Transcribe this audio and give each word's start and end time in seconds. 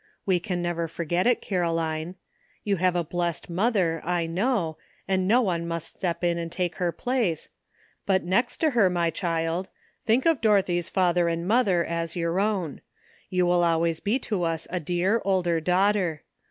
We 0.25 0.39
can 0.39 0.63
never 0.63 0.87
forget 0.87 1.27
it, 1.27 1.43
Caroline. 1.43 2.15
You 2.63 2.77
have 2.77 2.95
a 2.95 3.03
blessed 3.03 3.51
mother, 3.51 4.01
I 4.03 4.25
know, 4.25 4.79
and 5.07 5.27
no 5.27 5.43
one 5.43 5.67
must 5.67 5.95
step 5.95 6.23
in 6.23 6.39
and 6.39 6.51
take 6.51 6.77
her 6.77 6.91
place; 6.91 7.49
but 8.07 8.23
next 8.23 8.57
to 8.61 8.71
her, 8.71 8.89
my 8.89 9.11
child, 9.11 9.69
think 10.07 10.25
of 10.25 10.41
Dorothy's 10.41 10.89
father 10.89 11.27
and 11.27 11.47
mother 11.47 11.85
as 11.85 12.17
866 12.17 12.17
AT 12.17 12.17
LAST. 12.17 12.21
your 12.23 12.39
own. 12.63 12.81
You 13.29 13.45
will 13.45 13.63
always 13.63 13.99
be 13.99 14.17
to 14.17 14.41
us 14.41 14.65
a 14.71 14.79
dear 14.79 15.21
older 15.23 15.61
daughter. 15.61 16.23